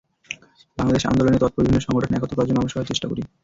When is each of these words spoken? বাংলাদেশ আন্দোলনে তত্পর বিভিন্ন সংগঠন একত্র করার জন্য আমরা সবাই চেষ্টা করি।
বাংলাদেশ 0.77 1.03
আন্দোলনে 1.05 1.41
তত্পর 1.41 1.61
বিভিন্ন 1.61 1.81
সংগঠন 1.81 2.11
একত্র 2.13 2.35
করার 2.35 2.47
জন্য 2.49 2.59
আমরা 2.59 2.73
সবাই 2.73 2.89
চেষ্টা 2.91 3.07
করি। 3.07 3.21